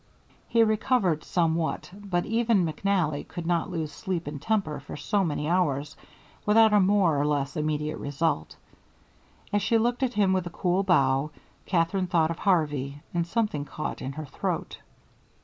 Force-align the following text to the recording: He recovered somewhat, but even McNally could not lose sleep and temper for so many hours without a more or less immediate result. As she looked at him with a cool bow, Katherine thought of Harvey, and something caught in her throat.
He 0.49 0.63
recovered 0.63 1.23
somewhat, 1.23 1.91
but 1.93 2.25
even 2.25 2.65
McNally 2.65 3.27
could 3.27 3.45
not 3.45 3.69
lose 3.69 3.91
sleep 3.91 4.25
and 4.25 4.41
temper 4.41 4.79
for 4.79 4.97
so 4.97 5.23
many 5.23 5.47
hours 5.47 5.95
without 6.43 6.73
a 6.73 6.79
more 6.79 7.19
or 7.21 7.27
less 7.27 7.55
immediate 7.55 7.99
result. 7.99 8.55
As 9.53 9.61
she 9.61 9.77
looked 9.77 10.01
at 10.01 10.15
him 10.15 10.33
with 10.33 10.47
a 10.47 10.49
cool 10.49 10.81
bow, 10.81 11.29
Katherine 11.67 12.07
thought 12.07 12.31
of 12.31 12.39
Harvey, 12.39 13.03
and 13.13 13.27
something 13.27 13.63
caught 13.63 14.01
in 14.01 14.13
her 14.13 14.25
throat. 14.25 14.79